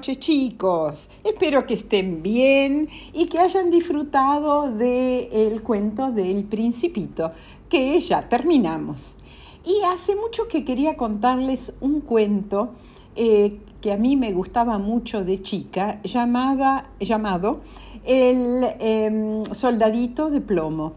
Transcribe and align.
Chicos, 0.00 1.10
espero 1.22 1.66
que 1.66 1.74
estén 1.74 2.22
bien 2.22 2.88
y 3.12 3.26
que 3.26 3.38
hayan 3.38 3.70
disfrutado 3.70 4.72
del 4.72 5.62
cuento 5.62 6.10
del 6.10 6.44
principito, 6.44 7.32
que 7.68 8.00
ya 8.00 8.26
terminamos. 8.26 9.16
Y 9.64 9.82
hace 9.82 10.16
mucho 10.16 10.48
que 10.48 10.64
quería 10.64 10.96
contarles 10.96 11.74
un 11.82 12.00
cuento 12.00 12.70
eh, 13.14 13.58
que 13.82 13.92
a 13.92 13.98
mí 13.98 14.16
me 14.16 14.32
gustaba 14.32 14.78
mucho 14.78 15.22
de 15.22 15.42
chica, 15.42 16.00
llamada, 16.02 16.90
llamado 16.98 17.60
El 18.04 18.66
em, 18.78 19.44
Soldadito 19.44 20.30
de 20.30 20.40
Plomo. 20.40 20.94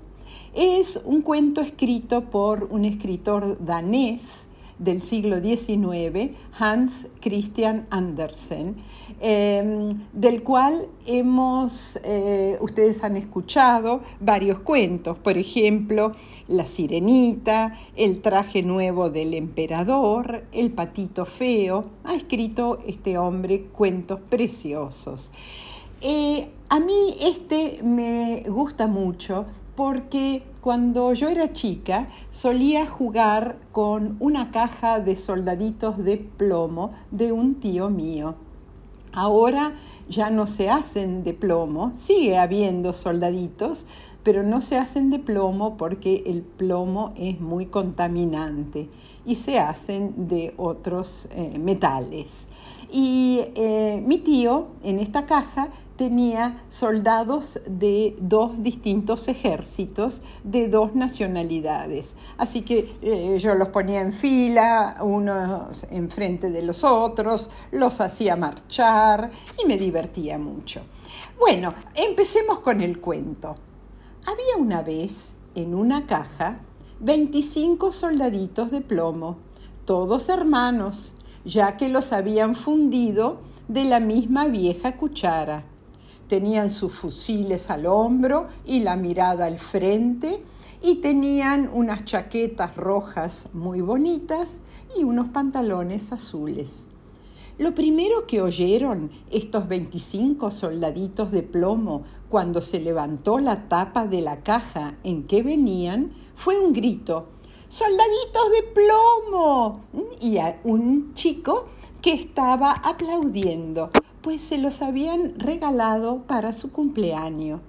Es 0.54 1.02
un 1.04 1.22
cuento 1.22 1.60
escrito 1.60 2.30
por 2.30 2.70
un 2.72 2.86
escritor 2.86 3.58
danés, 3.66 4.48
del 4.80 5.02
siglo 5.02 5.42
XIX, 5.42 6.32
Hans 6.58 7.08
Christian 7.22 7.88
Andersen, 7.90 8.76
em, 9.22 9.90
del 10.14 10.44
cual 10.44 10.88
hemos, 11.06 12.00
eh, 12.04 12.58
ustedes 12.62 13.04
han 13.04 13.18
escuchado 13.18 14.02
varios 14.20 14.60
cuentos, 14.60 15.18
por 15.18 15.38
ejemplo, 15.38 16.14
La 16.48 16.66
Sirenita, 16.66 17.78
El 17.96 18.22
traje 18.22 18.64
nuevo 18.64 19.10
del 19.10 19.34
emperador, 19.34 20.44
El 20.52 20.72
patito 20.72 21.26
feo, 21.26 21.86
ha 22.04 22.16
escrito 22.16 22.80
este 22.86 23.18
hombre 23.18 23.64
cuentos 23.72 24.20
preciosos. 24.30 25.32
Eh, 26.02 26.50
a 26.68 26.80
mí 26.80 27.16
este 27.22 27.80
me 27.84 28.44
gusta 28.48 28.88
mucho 28.88 29.46
porque 29.76 30.44
cuando 30.62 31.14
yo 31.14 31.30
era 31.30 31.52
chica 31.52 32.08
solía 32.32 32.86
jugar 32.86 33.58
con 33.72 34.18
una 34.20 34.52
caja 34.52 35.00
de 35.00 35.16
soldaditos 35.16 35.98
de 35.98 36.18
plomo 36.18 36.94
de 37.12 37.32
un 37.32 37.56
tío 37.56 37.90
mío. 37.90 38.36
Ahora 39.12 39.74
ya 40.10 40.30
no 40.30 40.48
se 40.48 40.70
hacen 40.70 41.24
de 41.24 41.34
plomo, 41.34 41.92
sigue 41.96 42.38
habiendo 42.38 42.94
soldaditos, 42.94 43.86
pero 44.24 44.42
no 44.42 44.62
se 44.62 44.78
hacen 44.78 45.10
de 45.10 45.20
plomo 45.20 45.76
porque 45.78 46.24
el 46.26 46.42
plomo 46.42 47.14
es 47.16 47.40
muy 47.40 47.66
contaminante 47.66 48.90
y 49.26 49.36
se 49.36 49.60
hacen 49.60 50.28
de 50.28 50.54
otros 50.58 51.28
eh, 51.32 51.58
metales. 51.60 52.48
Y 52.92 53.42
eh, 53.56 54.02
mi 54.06 54.20
tío 54.20 54.68
en 54.84 55.00
esta 55.00 55.26
caja 55.26 55.70
tenía 55.96 56.64
soldados 56.70 57.60
de 57.68 58.16
dos 58.20 58.64
distintos 58.64 59.28
ejércitos, 59.28 60.22
de 60.44 60.68
dos 60.68 60.96
nacionalidades. 60.96 62.16
Así 62.38 62.62
que 62.62 62.98
eh, 63.02 63.38
yo 63.40 63.56
los 63.56 63.70
ponía 63.70 64.02
en 64.02 64.14
fila, 64.14 64.98
unos 65.02 65.86
enfrente 65.92 66.50
de 66.50 66.64
los 66.64 66.84
otros, 66.84 67.50
los 67.72 68.02
hacía 68.02 68.36
marchar 68.36 69.30
y 69.62 69.68
me 69.68 69.78
divertía 69.78 70.38
mucho. 70.38 70.82
Bueno, 71.40 71.74
empecemos 71.96 72.60
con 72.60 72.82
el 72.82 73.00
cuento. 73.00 73.56
Había 74.26 74.58
una 74.58 74.82
vez 74.82 75.36
en 75.56 75.76
una 75.76 76.08
caja 76.08 76.60
25 77.00 77.92
soldaditos 77.92 78.72
de 78.72 78.82
plomo, 78.82 79.38
todos 79.86 80.30
hermanos, 80.30 81.16
ya 81.44 81.76
que 81.76 81.90
los 81.90 82.14
habían 82.14 82.56
fundido 82.56 83.40
de 83.68 83.84
la 83.84 84.00
misma 84.00 84.48
vieja 84.48 84.96
cuchara. 84.96 85.66
Tenían 86.28 86.70
sus 86.70 86.94
fusiles 86.94 87.70
al 87.70 87.86
hombro 87.86 88.48
y 88.66 88.80
la 88.80 88.96
mirada 88.96 89.46
al 89.46 89.60
frente 89.60 90.44
y 90.82 90.96
tenían 90.96 91.70
unas 91.74 92.06
chaquetas 92.06 92.76
rojas 92.76 93.50
muy 93.54 93.82
bonitas 93.82 94.62
y 94.98 95.04
unos 95.04 95.30
pantalones 95.30 96.12
azules. 96.12 96.88
Lo 97.58 97.76
primero 97.76 98.26
que 98.26 98.42
oyeron 98.42 99.12
estos 99.30 99.68
25 99.68 100.50
soldaditos 100.50 101.32
de 101.32 101.44
plomo 101.44 102.04
cuando 102.28 102.62
se 102.62 102.80
levantó 102.80 103.40
la 103.40 103.70
tapa 103.70 104.08
de 104.08 104.22
la 104.22 104.42
caja 104.42 104.96
en 105.04 105.28
que 105.28 105.44
venían 105.44 106.14
fue 106.36 106.60
un 106.60 106.74
grito, 106.74 107.28
¡Soldaditos 107.74 108.52
de 108.52 108.64
plomo! 108.72 109.82
Y 110.22 110.38
a 110.38 110.60
un 110.64 111.16
chico 111.16 111.66
que 112.04 112.14
estaba 112.14 112.72
aplaudiendo 112.72 113.90
pues 114.24 114.42
se 114.42 114.58
los 114.58 114.82
habían 114.82 115.38
regalado 115.38 116.24
para 116.24 116.54
su 116.54 116.72
cumpleaños. 116.72 117.60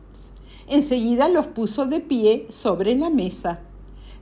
Enseguida 0.68 1.28
los 1.28 1.48
puso 1.48 1.86
de 1.86 2.00
pie 2.00 2.46
sobre 2.48 2.94
la 2.94 3.10
mesa. 3.10 3.60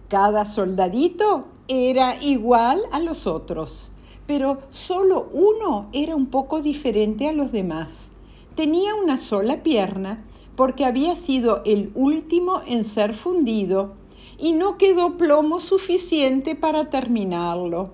Cada 0.08 0.46
soldadito 0.46 1.44
era 1.68 2.20
igual 2.22 2.80
a 2.90 3.00
los 3.00 3.26
otros, 3.26 3.92
pero 4.26 4.62
solo 4.70 5.28
uno 5.32 5.88
era 5.92 6.16
un 6.16 6.26
poco 6.26 6.62
diferente 6.62 7.28
a 7.28 7.32
los 7.32 7.52
demás. 7.52 8.10
Tenía 8.56 8.94
una 8.94 9.18
sola 9.18 9.62
pierna 9.62 10.24
porque 10.56 10.86
había 10.86 11.16
sido 11.16 11.62
el 11.66 11.92
último 11.94 12.62
en 12.66 12.84
ser 12.84 13.12
fundido 13.12 13.92
y 14.38 14.52
no 14.52 14.78
quedó 14.78 15.18
plomo 15.18 15.60
suficiente 15.60 16.56
para 16.56 16.88
terminarlo. 16.88 17.90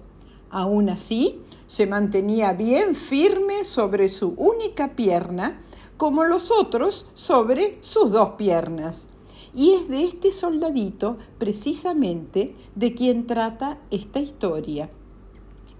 Aún 0.50 0.88
así, 0.90 1.40
se 1.68 1.86
mantenía 1.86 2.54
bien 2.54 2.96
firme 2.96 3.62
sobre 3.62 4.08
su 4.08 4.30
única 4.36 4.96
pierna, 4.96 5.60
como 5.96 6.24
los 6.24 6.50
otros 6.50 7.06
sobre 7.14 7.78
sus 7.82 8.10
dos 8.10 8.30
piernas. 8.30 9.06
Y 9.54 9.72
es 9.72 9.88
de 9.88 10.04
este 10.04 10.32
soldadito 10.32 11.18
precisamente 11.38 12.56
de 12.74 12.94
quien 12.94 13.26
trata 13.26 13.78
esta 13.90 14.18
historia. 14.18 14.90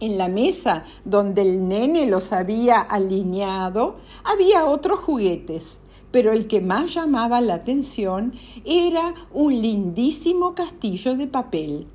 En 0.01 0.19
la 0.19 0.29
mesa 0.29 0.85
donde 1.05 1.43
el 1.43 1.67
nene 1.67 2.07
los 2.07 2.33
había 2.33 2.81
alineado 2.81 3.95
había 4.25 4.67
otros 4.67 5.01
juguetes, 5.01 5.81
pero 6.13 6.33
el 6.33 6.47
que 6.47 6.61
más 6.61 6.95
llamaba 6.95 7.41
la 7.41 7.55
atención 7.55 8.35
era 8.65 9.15
un 9.33 9.61
lindísimo 9.61 10.55
castillo 10.55 11.17
de 11.17 11.27
papel 11.27 11.87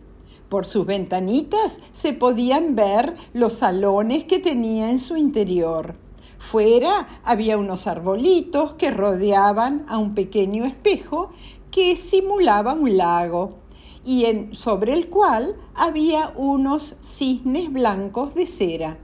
por 0.53 0.67
sus 0.67 0.85
ventanitas 0.85 1.79
se 1.93 2.13
podían 2.13 2.75
ver 2.75 3.15
los 3.33 3.53
salones 3.53 4.25
que 4.25 4.37
tenía 4.37 4.91
en 4.91 4.99
su 4.99 5.17
interior. 5.17 5.95
Fuera 6.37 7.21
había 7.23 7.57
unos 7.57 7.87
arbolitos 7.87 8.75
que 8.75 8.91
rodeaban 8.91 9.83
a 9.87 9.97
un 9.97 10.13
pequeño 10.13 10.63
espejo 10.63 11.31
que 11.71 11.97
simulaba 11.97 12.73
un 12.73 12.97
lago 12.97 13.55
y 14.05 14.25
en, 14.25 14.53
sobre 14.53 14.93
el 14.93 15.09
cual 15.09 15.55
había 15.73 16.31
unos 16.35 16.97
cisnes 17.01 17.73
blancos 17.73 18.35
de 18.35 18.45
cera. 18.45 18.99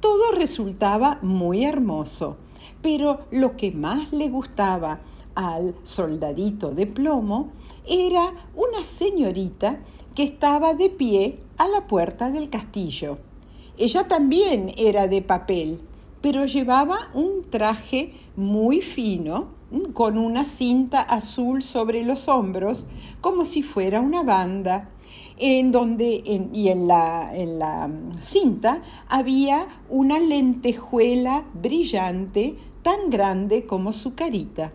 Todo 0.00 0.32
resultaba 0.32 1.20
muy 1.22 1.64
hermoso, 1.64 2.36
pero 2.82 3.26
lo 3.30 3.56
que 3.56 3.70
más 3.70 4.12
le 4.12 4.28
gustaba 4.28 4.98
al 5.36 5.76
soldadito 5.84 6.70
de 6.70 6.88
plomo 6.88 7.52
era 7.86 8.32
una 8.56 8.82
señorita 8.82 9.78
que 10.14 10.22
estaba 10.22 10.74
de 10.74 10.90
pie 10.90 11.38
a 11.58 11.68
la 11.68 11.86
puerta 11.86 12.30
del 12.30 12.50
castillo. 12.50 13.18
Ella 13.76 14.06
también 14.06 14.72
era 14.76 15.08
de 15.08 15.22
papel, 15.22 15.80
pero 16.20 16.46
llevaba 16.46 17.10
un 17.12 17.42
traje 17.50 18.14
muy 18.36 18.80
fino, 18.80 19.48
con 19.92 20.18
una 20.18 20.44
cinta 20.44 21.00
azul 21.00 21.62
sobre 21.62 22.04
los 22.04 22.28
hombros, 22.28 22.86
como 23.20 23.44
si 23.44 23.62
fuera 23.62 24.00
una 24.00 24.22
banda, 24.22 24.90
en 25.36 25.72
donde 25.72 26.22
y 26.52 26.68
en 26.68 26.86
la, 26.86 27.36
en 27.36 27.58
la 27.58 27.90
cinta 28.20 28.82
había 29.08 29.66
una 29.88 30.20
lentejuela 30.20 31.44
brillante 31.54 32.56
tan 32.82 33.10
grande 33.10 33.66
como 33.66 33.92
su 33.92 34.14
carita. 34.14 34.72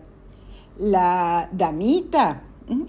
La 0.76 1.48
damita 1.52 2.42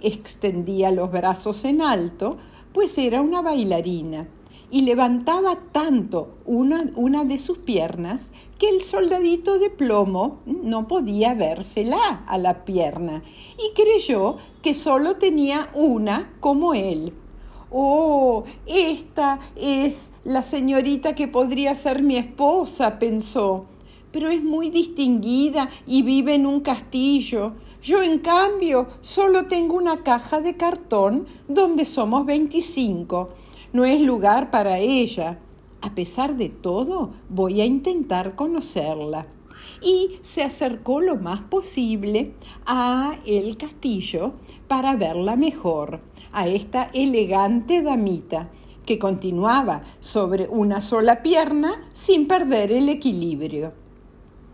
extendía 0.03 0.91
los 0.91 1.11
brazos 1.11 1.65
en 1.65 1.81
alto, 1.81 2.37
pues 2.73 2.97
era 2.97 3.21
una 3.21 3.41
bailarina, 3.41 4.27
y 4.71 4.81
levantaba 4.83 5.57
tanto 5.73 6.37
una, 6.45 6.85
una, 6.95 7.25
de 7.25 7.37
sus 7.37 7.57
piernas 7.57 8.31
que 8.57 8.69
el 8.69 8.81
soldadito 8.81 9.59
de 9.59 9.69
plomo 9.69 10.39
no 10.45 10.87
podía 10.87 11.33
vérsela 11.33 12.23
a 12.25 12.37
la 12.37 12.63
pierna 12.63 13.21
y 13.57 13.73
creyó 13.75 14.37
que 14.61 14.73
solo 14.73 15.17
tenía 15.17 15.69
una 15.73 16.33
como 16.39 16.73
él. 16.73 17.13
Oh, 17.69 18.43
esta 18.65 19.39
es 19.55 20.11
la 20.23 20.43
señorita 20.43 21.15
que 21.15 21.27
podría 21.27 21.75
ser 21.75 22.01
mi 22.01 22.15
esposa, 22.15 22.97
pensó, 22.97 23.65
pero 24.11 24.29
es 24.29 24.43
muy 24.43 24.69
distinguida 24.69 25.69
y 25.87 26.01
vive 26.01 26.35
en 26.35 26.45
un 26.45 26.61
castillo. 26.61 27.53
Yo, 27.81 28.03
en 28.03 28.19
cambio, 28.19 28.89
solo 29.01 29.47
tengo 29.47 29.75
una 29.75 30.03
caja 30.03 30.39
de 30.39 30.55
cartón 30.55 31.25
donde 31.47 31.85
somos 31.85 32.27
25. 32.27 33.29
No 33.73 33.85
es 33.85 33.99
lugar 34.01 34.51
para 34.51 34.77
ella. 34.77 35.39
A 35.81 35.95
pesar 35.95 36.37
de 36.37 36.49
todo, 36.49 37.13
voy 37.27 37.59
a 37.59 37.65
intentar 37.65 38.35
conocerla. 38.35 39.25
Y 39.81 40.19
se 40.21 40.43
acercó 40.43 41.01
lo 41.01 41.15
más 41.15 41.41
posible 41.41 42.35
a 42.67 43.15
el 43.25 43.57
castillo 43.57 44.33
para 44.67 44.95
verla 44.95 45.35
mejor, 45.35 46.01
a 46.33 46.47
esta 46.47 46.91
elegante 46.93 47.81
damita, 47.81 48.51
que 48.85 48.99
continuaba 48.99 49.81
sobre 49.99 50.47
una 50.47 50.81
sola 50.81 51.23
pierna 51.23 51.89
sin 51.93 52.27
perder 52.27 52.71
el 52.71 52.89
equilibrio. 52.89 53.73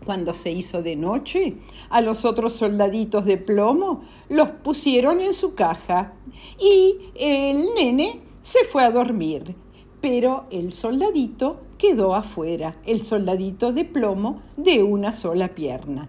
Cuando 0.08 0.32
se 0.32 0.50
hizo 0.50 0.82
de 0.82 0.96
noche, 0.96 1.58
a 1.90 2.00
los 2.00 2.24
otros 2.24 2.54
soldaditos 2.54 3.26
de 3.26 3.36
plomo 3.36 4.04
los 4.30 4.48
pusieron 4.48 5.20
en 5.20 5.34
su 5.34 5.54
caja 5.54 6.14
y 6.58 6.96
el 7.14 7.74
nene 7.74 8.22
se 8.40 8.64
fue 8.64 8.84
a 8.84 8.90
dormir, 8.90 9.54
pero 10.00 10.46
el 10.50 10.72
soldadito 10.72 11.60
quedó 11.76 12.14
afuera, 12.14 12.80
el 12.86 13.04
soldadito 13.04 13.74
de 13.74 13.84
plomo 13.84 14.40
de 14.56 14.82
una 14.82 15.12
sola 15.12 15.48
pierna. 15.48 16.08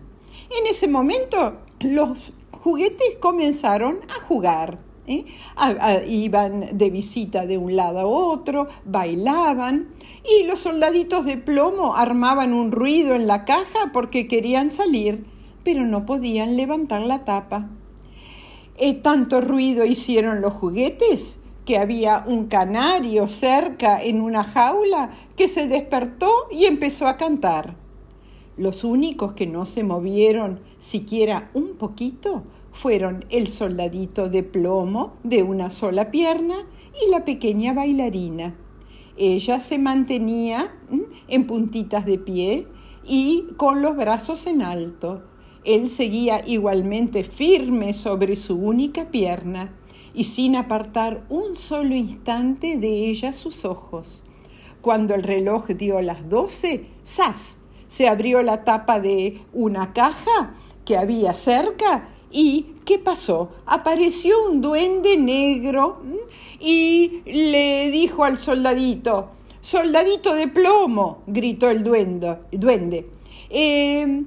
En 0.58 0.68
ese 0.68 0.88
momento 0.88 1.58
los 1.82 2.32
juguetes 2.52 3.18
comenzaron 3.20 4.00
a 4.18 4.26
jugar. 4.26 4.80
¿Eh? 5.08 5.26
iban 6.08 6.66
de 6.78 6.90
visita 6.90 7.46
de 7.46 7.58
un 7.58 7.76
lado 7.76 8.00
a 8.00 8.06
otro, 8.06 8.68
bailaban 8.86 9.90
y 10.24 10.44
los 10.44 10.60
soldaditos 10.60 11.26
de 11.26 11.38
plomo 11.38 11.96
armaban 11.96 12.54
un 12.54 12.72
ruido 12.72 13.16
en 13.16 13.28
la 13.28 13.46
caja 13.46 13.92
porque 13.94 14.28
querían 14.28 14.70
salir, 14.70 15.26
pero 15.64 15.86
no 15.86 16.06
podían 16.06 16.58
levantar 16.58 17.02
la 17.02 17.26
tapa. 17.26 17.70
Eh, 18.78 18.94
tanto 18.94 19.42
ruido 19.42 19.86
hicieron 19.86 20.42
los 20.42 20.54
juguetes 20.54 21.40
que 21.66 21.78
había 21.78 22.24
un 22.26 22.46
canario 22.46 23.28
cerca 23.28 24.02
en 24.02 24.22
una 24.22 24.44
jaula 24.44 25.12
que 25.36 25.48
se 25.48 25.68
despertó 25.68 26.32
y 26.52 26.66
empezó 26.66 27.08
a 27.08 27.18
cantar. 27.18 27.76
Los 28.58 28.84
únicos 28.84 29.34
que 29.34 29.48
no 29.48 29.66
se 29.66 29.84
movieron 29.84 30.62
siquiera 30.80 31.50
un 31.54 31.76
poquito 31.76 32.44
fueron 32.80 33.26
el 33.30 33.50
soldadito 33.50 34.30
de 34.30 34.42
plomo 34.42 35.18
de 35.24 35.44
una 35.44 35.70
sola 35.70 36.12
pierna 36.12 36.56
y 37.06 37.12
la 37.12 37.26
pequeña 37.26 37.74
bailarina. 37.74 38.56
Ella 39.18 39.60
se 39.60 39.78
mantenía 39.78 40.74
en 41.28 41.46
puntitas 41.46 42.06
de 42.06 42.18
pie 42.18 42.68
y 43.06 43.48
con 43.58 43.82
los 43.82 43.98
brazos 43.98 44.48
en 44.48 44.62
alto. 44.62 45.24
Él 45.66 45.90
seguía 45.90 46.42
igualmente 46.48 47.26
firme 47.26 47.94
sobre 47.94 48.38
su 48.38 48.56
única 48.56 49.12
pierna 49.12 49.76
y 50.14 50.24
sin 50.24 50.56
apartar 50.56 51.26
un 51.28 51.58
solo 51.58 51.94
instante 51.96 52.78
de 52.78 53.10
ella 53.10 53.34
sus 53.34 53.66
ojos. 53.66 54.24
Cuando 54.80 55.16
el 55.16 55.24
reloj 55.24 55.68
dio 55.68 56.02
las 56.02 56.30
doce, 56.30 56.88
¡zas! 57.06 57.60
se 57.88 58.08
abrió 58.08 58.42
la 58.42 58.64
tapa 58.64 59.02
de 59.02 59.42
una 59.52 59.92
caja 59.92 60.56
que 60.86 60.96
había 60.96 61.36
cerca 61.36 62.16
y 62.32 62.76
¿qué 62.86 63.00
pasó? 63.00 63.50
Apareció 63.66 64.46
un 64.46 64.62
duende 64.62 65.18
negro 65.18 66.02
y 66.60 67.22
le 67.26 67.92
dijo 67.92 68.24
al 68.24 68.38
soldadito, 68.38 69.30
soldadito 69.62 70.34
de 70.34 70.48
plomo, 70.48 71.24
gritó 71.28 71.70
el 71.70 71.84
duende, 71.84 72.38
duende, 72.52 73.10
eh, 73.50 74.26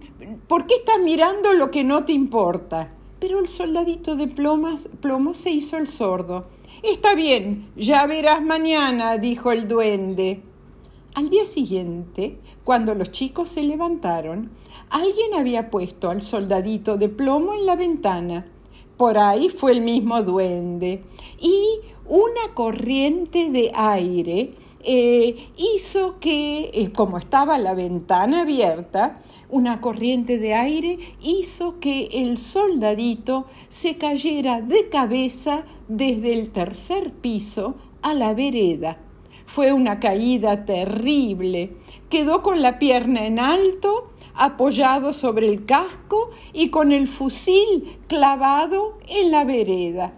¿por 0.48 0.66
qué 0.66 0.74
estás 0.74 0.98
mirando 1.00 1.52
lo 1.54 1.70
que 1.70 1.84
no 1.84 2.04
te 2.04 2.12
importa? 2.12 2.92
Pero 3.20 3.38
el 3.38 3.46
soldadito 3.46 4.16
de 4.16 4.26
plomo 4.26 5.34
se 5.34 5.50
hizo 5.50 5.76
el 5.76 5.86
sordo. 5.86 6.46
Está 6.82 7.14
bien, 7.14 7.70
ya 7.76 8.04
verás 8.08 8.42
mañana, 8.42 9.16
dijo 9.16 9.52
el 9.52 9.68
duende. 9.68 10.42
Al 11.14 11.30
día 11.30 11.46
siguiente, 11.46 12.38
cuando 12.64 12.94
los 12.94 13.12
chicos 13.12 13.50
se 13.50 13.62
levantaron, 13.62 14.50
alguien 14.92 15.34
había 15.34 15.70
puesto 15.70 16.10
al 16.10 16.22
soldadito 16.22 16.96
de 16.96 17.08
plomo 17.08 17.54
en 17.54 17.66
la 17.66 17.76
ventana. 17.76 18.46
Por 18.96 19.18
ahí 19.18 19.48
fue 19.48 19.72
el 19.72 19.80
mismo 19.80 20.22
duende. 20.22 21.02
Y 21.40 21.80
una 22.06 22.54
corriente 22.54 23.50
de 23.50 23.72
aire 23.74 24.54
eh, 24.84 25.48
hizo 25.56 26.20
que, 26.20 26.70
eh, 26.74 26.92
como 26.92 27.16
estaba 27.16 27.56
la 27.58 27.72
ventana 27.72 28.42
abierta, 28.42 29.22
una 29.48 29.80
corriente 29.80 30.38
de 30.38 30.54
aire 30.54 30.98
hizo 31.22 31.80
que 31.80 32.08
el 32.12 32.36
soldadito 32.36 33.46
se 33.68 33.96
cayera 33.96 34.60
de 34.60 34.88
cabeza 34.88 35.64
desde 35.88 36.38
el 36.38 36.50
tercer 36.50 37.12
piso 37.12 37.76
a 38.02 38.14
la 38.14 38.34
vereda. 38.34 38.98
Fue 39.46 39.72
una 39.72 40.00
caída 40.00 40.64
terrible. 40.64 41.76
Quedó 42.08 42.42
con 42.42 42.62
la 42.62 42.78
pierna 42.78 43.26
en 43.26 43.38
alto, 43.38 44.11
apoyado 44.34 45.12
sobre 45.12 45.48
el 45.48 45.64
casco 45.64 46.30
y 46.52 46.68
con 46.70 46.92
el 46.92 47.08
fusil 47.08 47.98
clavado 48.06 48.98
en 49.08 49.30
la 49.30 49.44
vereda. 49.44 50.14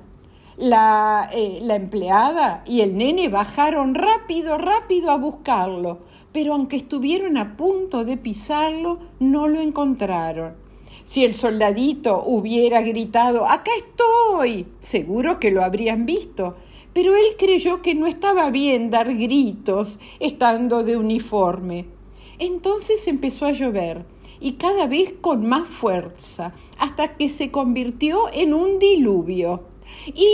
La, 0.56 1.28
eh, 1.32 1.58
la, 1.62 1.74
empleada 1.74 2.62
y 2.66 2.80
el 2.80 2.96
nene 2.96 3.28
bajaron 3.28 3.94
rápido, 3.94 4.56
rápido 4.56 5.10
a 5.10 5.16
buscarlo, 5.16 5.98
pero 6.32 6.54
aunque 6.54 6.76
estuvieron 6.76 7.36
a 7.38 7.56
punto 7.56 8.04
de 8.04 8.16
pisarlo, 8.16 9.00
no 9.18 9.48
lo 9.48 9.60
encontraron. 9.60 10.54
Si 11.02 11.24
el 11.24 11.34
soldadito 11.34 12.22
hubiera 12.24 12.80
gritado, 12.82 13.46
acá 13.46 13.70
estoy, 13.76 14.66
seguro 14.78 15.38
que 15.38 15.50
lo 15.50 15.62
habrían 15.62 16.06
visto, 16.06 16.56
pero 16.94 17.14
él 17.14 17.36
creyó 17.36 17.82
que 17.82 17.94
no 17.94 18.06
estaba 18.06 18.50
bien 18.50 18.90
dar 18.90 19.12
gritos 19.14 19.98
estando 20.20 20.82
de 20.82 20.96
uniforme. 20.96 21.93
Entonces 22.38 23.06
empezó 23.08 23.46
a 23.46 23.52
llover 23.52 24.04
y 24.40 24.52
cada 24.52 24.86
vez 24.86 25.14
con 25.20 25.46
más 25.46 25.68
fuerza, 25.68 26.52
hasta 26.78 27.16
que 27.16 27.28
se 27.28 27.50
convirtió 27.50 28.32
en 28.32 28.52
un 28.52 28.78
diluvio. 28.78 29.64
Y 30.06 30.28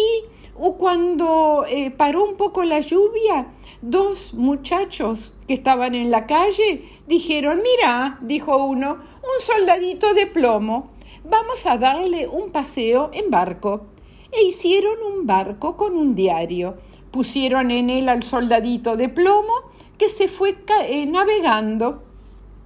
cuando 0.79 1.65
eh, 1.69 1.91
paró 1.91 2.25
un 2.25 2.37
poco 2.37 2.65
la 2.65 2.81
lluvia, 2.81 3.53
dos 3.83 4.35
muchachos 4.35 5.33
que 5.47 5.55
estaban 5.55 5.95
en 5.95 6.11
la 6.11 6.27
calle 6.27 6.89
dijeron, 7.07 7.61
mira, 7.63 8.19
dijo 8.21 8.65
uno, 8.65 8.99
un 9.23 9.43
soldadito 9.43 10.13
de 10.15 10.27
plomo, 10.27 10.91
vamos 11.25 11.67
a 11.67 11.79
darle 11.79 12.27
un 12.27 12.51
paseo 12.51 13.11
en 13.13 13.31
barco 13.31 13.87
e 14.33 14.43
hicieron 14.43 14.97
un 15.03 15.27
barco 15.27 15.77
con 15.77 15.97
un 15.97 16.15
diario. 16.15 16.77
Pusieron 17.11 17.71
en 17.71 17.91
él 17.91 18.09
al 18.09 18.23
soldadito 18.23 18.97
de 18.97 19.09
plomo 19.09 19.70
que 20.01 20.09
se 20.09 20.29
fue 20.29 20.57
eh, 20.89 21.05
navegando 21.05 22.03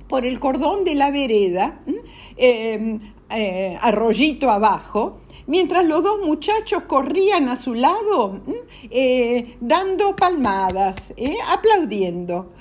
por 0.07 0.25
el 0.25 0.39
cordón 0.39 0.85
de 0.85 0.95
la 0.95 1.11
vereda, 1.11 1.81
em, 2.37 3.01
eh, 3.29 3.77
arroyito 3.81 4.49
abajo, 4.51 5.19
mientras 5.49 5.85
los 5.85 6.05
dos 6.05 6.21
muchachos 6.25 6.85
corrían 6.85 7.49
a 7.49 7.57
su 7.57 7.75
lado 7.75 8.41
eh, 8.89 9.57
dando 9.61 10.15
palmadas, 10.15 11.13
aplaudiendo. 11.49 12.53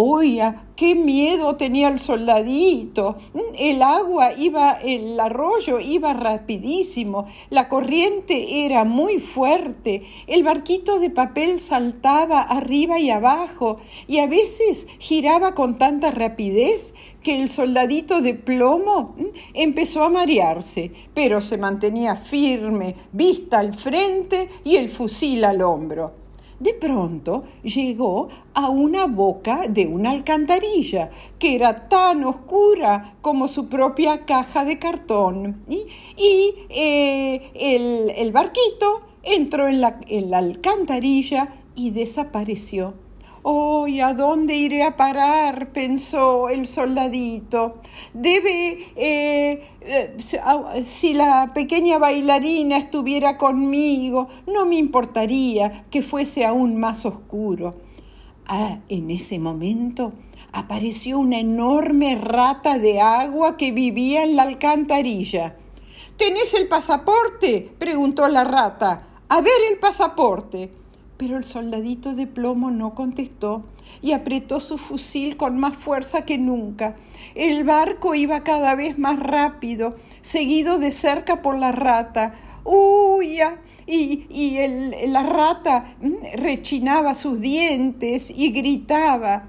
Oiga, 0.00 0.68
qué 0.76 0.94
miedo 0.94 1.56
tenía 1.56 1.88
el 1.88 1.98
soldadito. 1.98 3.16
El 3.58 3.82
agua 3.82 4.32
iba, 4.32 4.74
el 4.74 5.18
arroyo 5.18 5.80
iba 5.80 6.14
rapidísimo, 6.14 7.26
la 7.50 7.68
corriente 7.68 8.64
era 8.64 8.84
muy 8.84 9.18
fuerte, 9.18 10.04
el 10.28 10.44
barquito 10.44 11.00
de 11.00 11.10
papel 11.10 11.58
saltaba 11.58 12.42
arriba 12.42 13.00
y 13.00 13.10
abajo 13.10 13.78
y 14.06 14.18
a 14.18 14.28
veces 14.28 14.86
giraba 15.00 15.56
con 15.56 15.78
tanta 15.78 16.12
rapidez 16.12 16.94
que 17.20 17.34
el 17.42 17.48
soldadito 17.48 18.20
de 18.20 18.34
plomo 18.34 19.16
empezó 19.52 20.04
a 20.04 20.10
marearse, 20.10 20.92
pero 21.12 21.42
se 21.42 21.58
mantenía 21.58 22.14
firme, 22.14 22.94
vista 23.10 23.58
al 23.58 23.74
frente 23.74 24.48
y 24.62 24.76
el 24.76 24.90
fusil 24.90 25.44
al 25.44 25.60
hombro 25.60 26.27
de 26.60 26.74
pronto 26.74 27.44
llegó 27.62 28.28
a 28.54 28.68
una 28.68 29.06
boca 29.06 29.68
de 29.68 29.86
una 29.86 30.10
alcantarilla 30.10 31.10
que 31.38 31.54
era 31.54 31.88
tan 31.88 32.24
oscura 32.24 33.16
como 33.20 33.48
su 33.48 33.68
propia 33.68 34.24
caja 34.24 34.64
de 34.64 34.78
cartón. 34.78 35.62
Y, 35.68 36.54
eh, 36.70 38.12
el, 38.16 38.32
barquito 38.32 39.02
entró 39.22 39.68
en 39.68 39.80
la, 39.80 40.00
en 40.08 40.30
la 40.30 40.38
alcantarilla 40.38 41.54
y 41.74 41.90
desapareció. 41.90 42.94
¡Oh, 43.42 43.86
a 44.02 44.14
dónde 44.14 44.56
iré 44.56 44.82
a 44.82 44.96
parar? 44.96 45.72
pensó 45.72 46.48
el 46.48 46.66
soldadito. 46.66 47.80
Debe, 48.12 48.78
eh, 48.96 49.62
eh, 49.80 50.16
si 50.84 51.14
la 51.14 51.52
pequeña 51.54 51.98
bailarina 51.98 52.76
estuviera 52.76 53.38
conmigo, 53.38 54.28
no 54.46 54.66
me 54.66 54.76
importaría 54.76 55.84
que 55.90 56.02
fuese 56.02 56.44
aún 56.44 56.78
más 56.78 57.06
oscuro. 57.06 57.76
Ah, 58.46 58.78
en 58.88 59.10
ese 59.10 59.38
momento 59.38 60.12
apareció 60.52 61.18
una 61.18 61.38
enorme 61.38 62.16
rata 62.16 62.78
de 62.78 63.00
agua 63.00 63.56
que 63.56 63.72
vivía 63.72 64.24
en 64.24 64.36
la 64.36 64.42
alcantarilla. 64.42 65.56
¿Tenés 66.16 66.54
el 66.54 66.66
pasaporte? 66.66 67.70
preguntó 67.78 68.26
la 68.28 68.44
rata. 68.44 69.06
A 69.28 69.40
ver 69.40 69.52
el 69.70 69.78
pasaporte. 69.78 70.72
Pero 71.18 71.36
el 71.36 71.44
soldadito 71.44 72.14
de 72.14 72.26
plomo 72.26 72.70
no 72.70 72.94
contestó 72.94 73.64
y 74.00 74.12
apretó 74.12 74.60
su 74.60 74.78
fusil 74.78 75.36
con 75.36 75.58
más 75.58 75.76
fuerza 75.76 76.24
que 76.24 76.38
nunca. 76.38 76.96
El 77.34 77.64
barco 77.64 78.14
iba 78.14 78.44
cada 78.44 78.74
vez 78.74 78.98
más 78.98 79.18
rápido, 79.18 79.96
seguido 80.22 80.78
de 80.78 80.92
cerca 80.92 81.42
por 81.42 81.58
la 81.58 81.72
rata. 81.72 82.34
huya, 82.64 83.58
y, 83.86 84.26
y 84.28 84.58
el, 84.58 85.12
la 85.12 85.22
rata 85.22 85.96
rechinaba 86.34 87.14
sus 87.14 87.40
dientes 87.40 88.30
y 88.30 88.50
gritaba, 88.50 89.48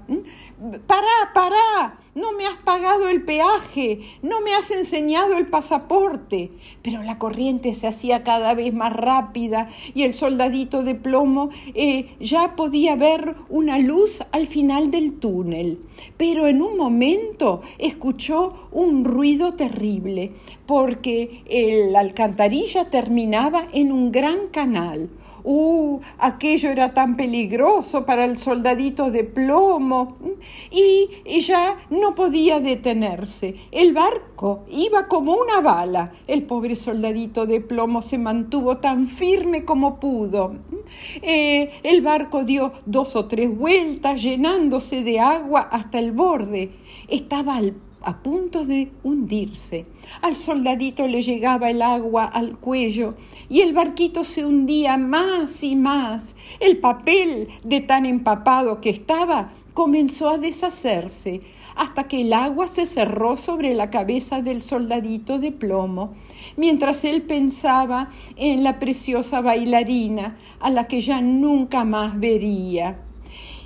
pará, 0.86 1.32
pará, 1.32 1.98
no 2.14 2.32
me 2.32 2.46
has 2.46 2.56
pagado 2.56 3.08
el 3.08 3.22
peaje, 3.22 4.00
no 4.20 4.40
me 4.40 4.54
has 4.54 4.70
enseñado 4.70 5.38
el 5.38 5.46
pasaporte. 5.46 6.50
Pero 6.82 7.02
la 7.02 7.18
corriente 7.18 7.74
se 7.74 7.86
hacía 7.86 8.24
cada 8.24 8.54
vez 8.54 8.74
más 8.74 8.92
rápida 8.92 9.70
y 9.94 10.02
el 10.02 10.14
soldadito 10.14 10.82
de 10.82 10.94
plomo 10.94 11.50
eh, 11.74 12.14
ya 12.20 12.56
podía 12.56 12.94
ver 12.96 13.36
una 13.48 13.78
luz 13.78 14.22
al 14.32 14.46
final 14.46 14.90
del 14.90 15.14
túnel. 15.14 15.80
Pero 16.16 16.46
en 16.46 16.60
un 16.60 16.76
momento 16.76 17.62
escuchó 17.78 18.68
un 18.70 19.04
ruido 19.04 19.54
terrible 19.54 20.32
porque 20.66 21.88
la 21.90 22.00
alcantarilla 22.00 22.90
terminaba 22.90 23.66
en 23.72 23.92
un 23.92 24.12
gran 24.12 24.48
canal. 24.48 25.10
¡Uh! 25.44 26.00
Aquello 26.18 26.70
era 26.70 26.92
tan 26.94 27.16
peligroso 27.16 28.04
para 28.04 28.24
el 28.24 28.38
soldadito 28.38 29.10
de 29.10 29.24
plomo. 29.24 30.16
Y 30.70 31.08
ella 31.24 31.76
no 31.90 32.14
podía 32.14 32.60
detenerse. 32.60 33.56
El 33.70 33.92
barco 33.92 34.64
iba 34.70 35.08
como 35.08 35.34
una 35.34 35.60
bala. 35.60 36.12
El 36.26 36.44
pobre 36.44 36.76
soldadito 36.76 37.46
de 37.46 37.60
plomo 37.60 38.02
se 38.02 38.18
mantuvo 38.18 38.78
tan 38.78 39.06
firme 39.06 39.64
como 39.64 39.98
pudo. 39.98 40.56
Eh, 41.22 41.70
el 41.82 42.02
barco 42.02 42.44
dio 42.44 42.72
dos 42.86 43.16
o 43.16 43.26
tres 43.26 43.56
vueltas 43.56 44.22
llenándose 44.22 45.02
de 45.02 45.20
agua 45.20 45.60
hasta 45.60 45.98
el 45.98 46.12
borde. 46.12 46.70
Estaba 47.08 47.56
al 47.56 47.74
a 48.02 48.22
punto 48.22 48.64
de 48.64 48.90
hundirse. 49.02 49.86
Al 50.22 50.36
soldadito 50.36 51.06
le 51.06 51.22
llegaba 51.22 51.70
el 51.70 51.82
agua 51.82 52.24
al 52.24 52.58
cuello 52.58 53.14
y 53.48 53.60
el 53.60 53.72
barquito 53.72 54.24
se 54.24 54.44
hundía 54.44 54.96
más 54.96 55.62
y 55.62 55.76
más. 55.76 56.36
El 56.60 56.78
papel, 56.78 57.48
de 57.64 57.80
tan 57.80 58.06
empapado 58.06 58.80
que 58.80 58.90
estaba, 58.90 59.52
comenzó 59.74 60.30
a 60.30 60.38
deshacerse 60.38 61.42
hasta 61.76 62.08
que 62.08 62.22
el 62.22 62.32
agua 62.32 62.68
se 62.68 62.84
cerró 62.84 63.36
sobre 63.36 63.74
la 63.74 63.90
cabeza 63.90 64.42
del 64.42 64.62
soldadito 64.62 65.38
de 65.38 65.52
plomo, 65.52 66.12
mientras 66.56 67.04
él 67.04 67.22
pensaba 67.22 68.10
en 68.36 68.64
la 68.64 68.78
preciosa 68.78 69.40
bailarina 69.40 70.36
a 70.60 70.70
la 70.70 70.86
que 70.86 71.00
ya 71.00 71.22
nunca 71.22 71.84
más 71.84 72.18
vería. 72.18 73.02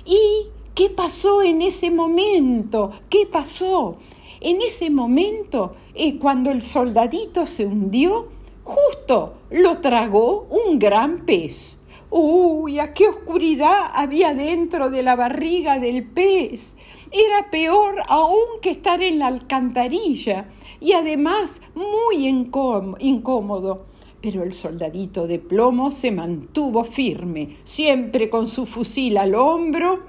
¿Y 0.05 0.47
qué 0.73 0.89
pasó 0.89 1.41
en 1.41 1.61
ese 1.61 1.91
momento? 1.91 2.91
¿Qué 3.09 3.25
pasó? 3.25 3.97
En 4.45 4.61
ese 4.61 4.91
momento, 4.91 5.73
eh, 5.95 6.19
cuando 6.19 6.51
el 6.51 6.61
soldadito 6.61 7.47
se 7.47 7.65
hundió, 7.65 8.27
justo 8.63 9.37
lo 9.49 9.79
tragó 9.79 10.45
un 10.51 10.77
gran 10.77 11.25
pez. 11.25 11.79
¡Uy, 12.11 12.77
a 12.77 12.93
qué 12.93 13.07
oscuridad 13.07 13.89
había 13.91 14.35
dentro 14.35 14.91
de 14.91 15.01
la 15.01 15.15
barriga 15.15 15.79
del 15.79 16.05
pez! 16.05 16.75
Era 17.11 17.49
peor 17.49 17.95
aún 18.07 18.59
que 18.61 18.69
estar 18.69 19.01
en 19.01 19.17
la 19.17 19.27
alcantarilla 19.27 20.47
y 20.79 20.91
además 20.91 21.63
muy 21.73 22.27
incómodo. 22.27 23.87
Pero 24.21 24.43
el 24.43 24.53
soldadito 24.53 25.25
de 25.25 25.39
plomo 25.39 25.89
se 25.89 26.11
mantuvo 26.11 26.83
firme, 26.83 27.57
siempre 27.63 28.29
con 28.29 28.47
su 28.47 28.67
fusil 28.67 29.17
al 29.17 29.33
hombro 29.33 30.03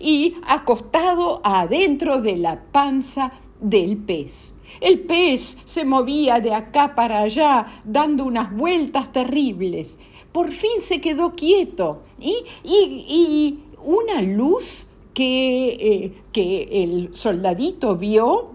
y 0.00 0.34
acostado 0.48 1.40
adentro 1.44 2.20
de 2.20 2.36
la 2.36 2.64
panza 2.72 3.32
del 3.60 3.96
pez. 3.98 4.52
El 4.80 5.00
pez 5.00 5.58
se 5.64 5.84
movía 5.84 6.40
de 6.40 6.54
acá 6.54 6.94
para 6.94 7.20
allá, 7.20 7.80
dando 7.84 8.24
unas 8.24 8.54
vueltas 8.54 9.12
terribles. 9.12 9.96
Por 10.32 10.52
fin 10.52 10.80
se 10.80 11.00
quedó 11.00 11.34
quieto 11.34 12.02
y, 12.20 12.44
y, 12.62 13.60
una 13.82 14.20
luz 14.20 14.86
que, 15.14 15.68
eh, 15.68 16.12
que, 16.32 16.68
el 16.82 17.16
soldadito 17.16 17.96
vio 17.96 18.50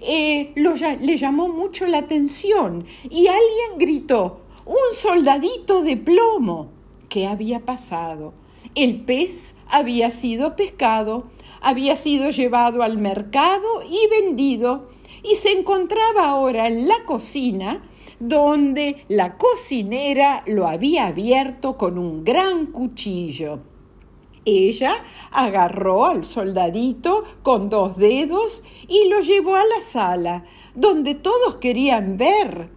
eh, 0.00 0.52
le 0.54 1.16
llamó 1.16 1.48
mucho 1.48 1.86
la 1.86 1.98
atención 1.98 2.84
y 3.08 3.28
alguien 3.28 3.78
gritó, 3.78 4.40
un 4.66 4.96
soldadito 4.96 5.82
de 5.82 5.96
plomo. 5.96 6.68
¿Qué 7.08 7.26
había 7.26 7.60
pasado? 7.60 8.32
El 8.74 9.00
pez 9.02 9.56
había 9.68 10.10
sido 10.10 10.54
pescado 10.56 11.24
había 11.60 11.96
sido 11.96 12.30
llevado 12.30 12.82
al 12.82 12.98
mercado 12.98 13.82
y 13.88 14.08
vendido 14.08 14.88
y 15.22 15.34
se 15.34 15.52
encontraba 15.52 16.28
ahora 16.28 16.66
en 16.66 16.88
la 16.88 17.04
cocina 17.04 17.82
donde 18.20 19.04
la 19.08 19.38
cocinera 19.38 20.44
lo 20.46 20.66
había 20.66 21.06
abierto 21.06 21.76
con 21.76 21.98
un 21.98 22.22
gran 22.22 22.66
cuchillo. 22.66 23.60
Ella 24.44 24.94
agarró 25.32 26.06
al 26.06 26.24
soldadito 26.24 27.24
con 27.42 27.68
dos 27.68 27.96
dedos 27.96 28.62
y 28.88 29.08
lo 29.08 29.20
llevó 29.20 29.54
a 29.54 29.66
la 29.66 29.82
sala, 29.82 30.44
donde 30.74 31.14
todos 31.14 31.56
querían 31.56 32.16
ver 32.16 32.70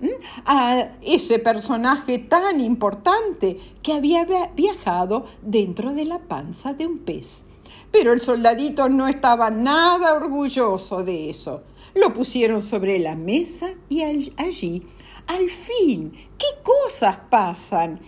a 0.46 0.98
ese 1.02 1.40
personaje 1.40 2.20
tan 2.20 2.60
importante 2.60 3.58
que 3.82 3.94
había 3.94 4.26
viajado 4.56 5.26
dentro 5.42 5.94
de 5.94 6.06
la 6.06 6.20
panza 6.20 6.74
de 6.74 6.86
un 6.86 7.00
pez. 7.00 7.46
Pero 7.94 8.12
el 8.12 8.22
soldadito 8.22 8.90
no 8.90 9.08
estaba 9.08 9.52
nada 9.52 10.14
orgulloso 10.14 11.04
de 11.04 11.30
eso. 11.30 11.62
Lo 11.94 12.12
pusieron 12.12 12.64
sobre 12.64 12.98
la 12.98 13.16
mesa 13.16 13.76
y 13.88 14.02
allí, 14.02 14.84
al 15.28 15.48
fin, 15.48 16.12
¿qué 16.40 16.48
cosas 16.64 17.18
pasan? 17.30 18.00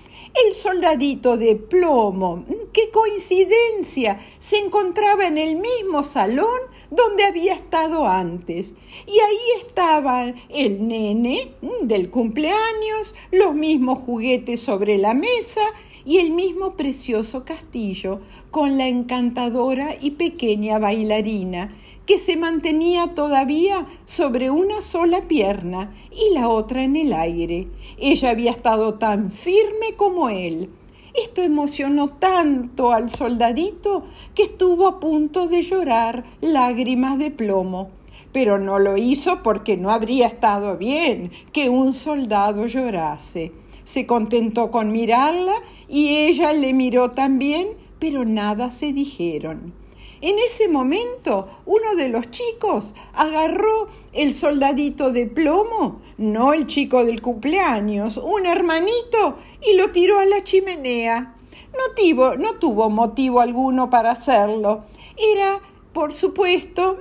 El 0.44 0.56
soldadito 0.56 1.38
de 1.38 1.56
plomo, 1.56 2.46
qué 2.74 2.90
coincidencia, 2.90 4.20
se 4.40 4.58
encontraba 4.58 5.28
en 5.28 5.38
el 5.38 5.56
mismo 5.56 6.04
salón 6.04 6.60
donde 6.90 7.24
había 7.24 7.54
estado 7.54 8.08
antes. 8.08 8.74
Y 9.06 9.20
ahí 9.20 9.66
estaban 9.68 10.36
el 10.50 10.88
nene 10.88 11.54
del 11.84 12.10
cumpleaños, 12.10 13.14
los 13.32 13.54
mismos 13.54 14.00
juguetes 14.00 14.62
sobre 14.62 14.98
la 14.98 15.14
mesa 15.14 15.62
y 16.06 16.20
el 16.20 16.32
mismo 16.32 16.76
precioso 16.76 17.44
castillo 17.44 18.22
con 18.52 18.78
la 18.78 18.88
encantadora 18.88 19.96
y 20.00 20.12
pequeña 20.12 20.80
bailarina 20.80 21.76
que 22.06 22.20
se 22.20 22.38
mantenía 22.38 23.16
todavía 23.16 23.88
sobre 24.06 24.52
una 24.52 24.82
sola 24.82 25.22
pierna 25.22 25.94
y 26.12 26.34
la 26.34 26.50
otra 26.50 26.84
en 26.84 26.96
el 26.96 27.14
aire. 27.14 27.68
Ella 27.98 28.30
había 28.30 28.52
estado 28.52 28.96
tan 28.96 29.32
firme 29.32 29.96
como 29.98 30.30
él. 30.30 30.70
Esto 31.16 31.42
emocionó 31.42 32.10
tanto 32.10 32.92
al 32.92 33.10
soldadito 33.10 34.04
que 34.36 34.44
estuvo 34.44 34.88
a 34.88 35.00
punto 35.00 35.48
de 35.48 35.62
llorar 35.62 36.26
lágrimas 36.42 37.18
de 37.18 37.32
plomo. 37.32 37.90
Pero 38.32 38.60
no 38.60 38.80
lo 38.80 38.98
hizo 38.98 39.42
porque 39.42 39.78
no 39.78 39.92
habría 39.92 40.28
estado 40.28 40.78
bien 40.78 41.32
que 41.54 41.70
un 41.70 41.94
soldado 41.94 42.66
llorase. 42.66 43.54
Se 43.86 44.06
contentó 44.06 44.72
con 44.72 44.92
mirarla 44.92 45.54
y 45.88 46.18
ella 46.18 46.52
le 46.52 46.74
miró 46.74 47.12
también, 47.12 47.70
pero 48.00 48.26
nada 48.26 48.72
se 48.72 48.92
dijeron. 48.92 49.74
En 50.22 50.40
ese 50.40 50.68
momento, 50.68 51.48
uno 51.66 51.96
de 51.96 52.10
los 52.10 52.32
chicos 52.32 52.96
agarró 53.14 53.90
el 54.12 54.34
soldadito 54.34 55.12
de 55.12 55.28
plomo, 55.28 56.02
no 56.18 56.54
el 56.54 56.66
chico 56.66 57.06
del 57.06 57.22
cumpleaños, 57.22 58.18
un 58.18 58.48
hermanito, 58.48 59.38
y 59.62 59.78
lo 59.78 59.92
tiró 59.92 60.18
a 60.18 60.26
la 60.26 60.44
chimenea. 60.44 61.36
No, 61.74 62.38
no 62.38 62.54
tuvo 62.56 62.90
motivo 62.90 63.40
alguno 63.40 63.90
para 63.90 64.12
hacerlo. 64.12 64.84
Era, 65.16 65.62
por 65.96 66.12
supuesto, 66.12 67.00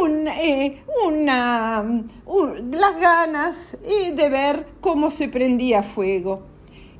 un, 0.00 0.28
eh, 0.28 0.84
una, 1.04 1.84
las 2.70 3.00
ganas 3.00 3.76
eh, 3.84 4.12
de 4.12 4.28
ver 4.28 4.68
cómo 4.80 5.10
se 5.10 5.28
prendía 5.28 5.82
fuego. 5.82 6.42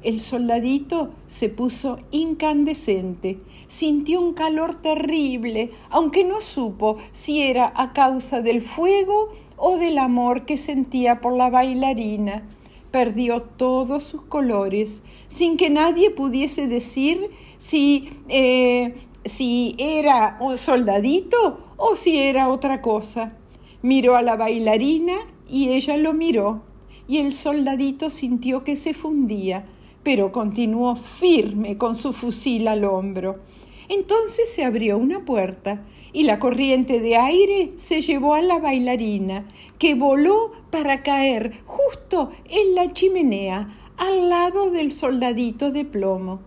El 0.02 0.22
soldadito 0.22 1.12
se 1.28 1.48
puso 1.48 2.00
incandescente, 2.10 3.38
sintió 3.68 4.20
un 4.20 4.34
calor 4.34 4.82
terrible, 4.82 5.70
aunque 5.88 6.24
no 6.24 6.40
supo 6.40 6.96
si 7.12 7.42
era 7.42 7.72
a 7.76 7.92
causa 7.92 8.42
del 8.42 8.60
fuego 8.60 9.30
o 9.56 9.76
del 9.76 9.98
amor 9.98 10.46
que 10.46 10.56
sentía 10.56 11.20
por 11.20 11.34
la 11.34 11.48
bailarina. 11.48 12.42
Perdió 12.90 13.42
todos 13.42 14.02
sus 14.02 14.22
colores, 14.22 15.04
sin 15.28 15.56
que 15.56 15.70
nadie 15.70 16.10
pudiese 16.10 16.66
decir 16.66 17.30
si, 17.56 18.10
eh, 18.28 18.94
si 19.24 19.76
era 19.78 20.36
un 20.40 20.58
soldadito 20.58 21.74
o 21.76 21.96
si 21.96 22.18
era 22.18 22.48
otra 22.48 22.80
cosa. 22.82 23.36
Miró 23.82 24.16
a 24.16 24.22
la 24.22 24.36
bailarina 24.36 25.14
y 25.48 25.70
ella 25.70 25.96
lo 25.96 26.12
miró, 26.12 26.62
y 27.08 27.18
el 27.18 27.32
soldadito 27.32 28.10
sintió 28.10 28.62
que 28.62 28.76
se 28.76 28.94
fundía 28.94 29.64
pero 30.02 30.32
continuó 30.32 30.96
firme 30.96 31.76
con 31.76 31.96
su 31.96 32.12
fusil 32.12 32.68
al 32.68 32.84
hombro. 32.84 33.40
Entonces 33.88 34.52
se 34.52 34.64
abrió 34.64 34.98
una 34.98 35.24
puerta 35.24 35.84
y 36.12 36.24
la 36.24 36.38
corriente 36.38 37.00
de 37.00 37.16
aire 37.16 37.72
se 37.76 38.02
llevó 38.02 38.34
a 38.34 38.42
la 38.42 38.58
bailarina, 38.58 39.46
que 39.78 39.94
voló 39.94 40.52
para 40.70 41.02
caer 41.02 41.60
justo 41.64 42.30
en 42.46 42.74
la 42.74 42.92
chimenea, 42.92 43.76
al 43.96 44.28
lado 44.28 44.70
del 44.70 44.92
soldadito 44.92 45.70
de 45.70 45.84
plomo. 45.84 46.40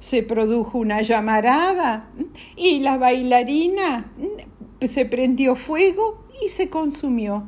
Se 0.00 0.22
produjo 0.22 0.78
una 0.78 1.02
llamarada 1.02 2.10
y 2.56 2.80
la 2.80 2.98
bailarina 2.98 4.12
se 4.80 5.04
prendió 5.06 5.56
fuego 5.56 6.24
y 6.44 6.48
se 6.48 6.70
consumió. 6.70 7.44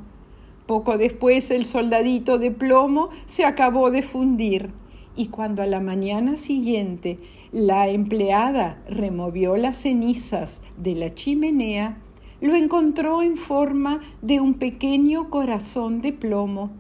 Poco 0.67 0.99
después 0.99 1.51
el 1.51 1.65
soldadito 1.65 2.39
de 2.39 2.51
plomo 2.51 3.11
se 3.27 3.45
acabó 3.45 3.91
de 3.91 4.03
fundir 4.03 4.71
y 5.17 5.29
cuando 5.29 5.63
a 5.63 5.67
la 5.67 5.81
mañana 5.81 6.37
siguiente 6.37 7.19
la 7.53 7.89
empleada 7.89 8.83
removió 8.89 9.57
las 9.57 9.77
cenizas 9.77 10.63
de 10.77 10.95
la 10.95 11.15
chimenea, 11.15 11.99
lo 12.41 12.55
encontró 12.55 13.23
en 13.23 13.37
forma 13.37 14.01
de 14.23 14.41
un 14.41 14.55
pequeño 14.55 15.29
corazón 15.29 16.01
de 16.01 16.13
plomo, 16.13 16.71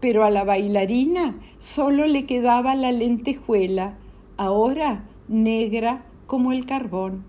pero 0.00 0.24
a 0.24 0.30
la 0.30 0.44
bailarina 0.44 1.38
solo 1.58 2.06
le 2.06 2.24
quedaba 2.24 2.76
la 2.76 2.92
lentejuela, 2.92 3.98
ahora 4.36 5.04
negra 5.28 6.04
como 6.26 6.52
el 6.52 6.66
carbón. 6.66 7.24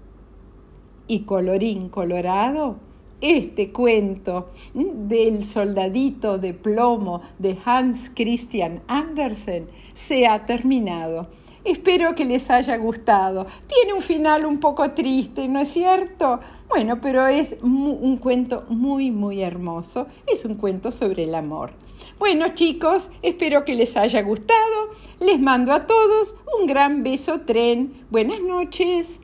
Y 1.08 1.22
colorín 1.22 1.90
colorado, 1.90 2.78
este 3.22 3.72
cuento 3.72 4.50
del 4.74 5.44
soldadito 5.44 6.38
de 6.38 6.54
plomo 6.54 7.22
de 7.38 7.58
Hans 7.66 8.12
Christian 8.14 8.82
Andersen 8.88 9.68
se 9.94 10.28
ha 10.28 10.46
terminado. 10.46 11.28
Espero 11.64 12.16
que 12.16 12.26
les 12.26 12.50
haya 12.50 12.78
gustado. 12.78 13.46
Tiene 13.68 13.94
un 13.94 14.02
final 14.02 14.46
un 14.46 14.60
poco 14.60 14.92
triste, 14.92 15.48
¿no 15.48 15.60
es 15.60 15.70
cierto? 15.70 16.40
Bueno, 16.68 17.00
pero 17.02 17.28
es 17.28 17.58
un 17.62 18.18
cuento 18.18 18.66
muy, 18.70 19.12
muy 19.12 19.42
hermoso. 19.42 20.08
Es 20.28 20.46
un 20.46 20.56
cuento 20.56 20.92
sobre 20.92 21.24
el 21.24 21.36
amor. 21.36 21.72
Bueno 22.18 22.50
chicos, 22.50 23.10
espero 23.22 23.64
que 23.64 23.76
les 23.76 23.96
haya 23.96 24.22
gustado. 24.22 24.90
Les 25.20 25.40
mando 25.40 25.72
a 25.72 25.88
todos 25.88 26.36
un 26.60 26.68
gran 26.68 27.04
beso 27.04 27.42
tren. 27.42 28.06
Buenas 28.10 28.42
noches. 28.42 29.22